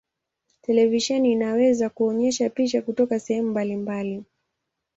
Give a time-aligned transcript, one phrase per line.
[0.61, 4.23] Televisheni inaweza kuonyesha picha kutoka sehemu mbalimbali.